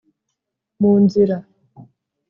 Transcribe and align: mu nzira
mu 0.79 0.91
nzira 1.03 1.37